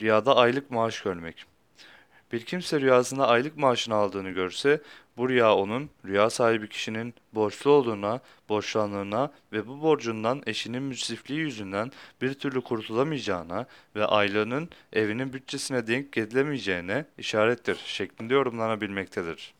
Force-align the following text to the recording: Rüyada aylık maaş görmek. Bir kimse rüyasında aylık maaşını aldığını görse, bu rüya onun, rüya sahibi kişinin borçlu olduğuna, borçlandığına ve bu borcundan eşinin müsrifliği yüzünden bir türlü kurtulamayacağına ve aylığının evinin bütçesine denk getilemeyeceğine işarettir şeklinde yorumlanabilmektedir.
Rüyada 0.00 0.36
aylık 0.36 0.70
maaş 0.70 1.02
görmek. 1.02 1.44
Bir 2.32 2.44
kimse 2.44 2.80
rüyasında 2.80 3.28
aylık 3.28 3.56
maaşını 3.56 3.94
aldığını 3.94 4.30
görse, 4.30 4.82
bu 5.16 5.28
rüya 5.28 5.54
onun, 5.54 5.90
rüya 6.04 6.30
sahibi 6.30 6.68
kişinin 6.68 7.14
borçlu 7.32 7.70
olduğuna, 7.70 8.20
borçlandığına 8.48 9.32
ve 9.52 9.68
bu 9.68 9.82
borcundan 9.82 10.42
eşinin 10.46 10.82
müsrifliği 10.82 11.40
yüzünden 11.40 11.92
bir 12.22 12.34
türlü 12.34 12.60
kurtulamayacağına 12.60 13.66
ve 13.96 14.06
aylığının 14.06 14.68
evinin 14.92 15.32
bütçesine 15.32 15.86
denk 15.86 16.12
getilemeyeceğine 16.12 17.04
işarettir 17.18 17.76
şeklinde 17.84 18.34
yorumlanabilmektedir. 18.34 19.54